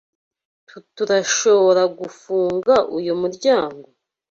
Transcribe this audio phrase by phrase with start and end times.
[0.95, 3.85] Tturashoboragufunga uyu muryango?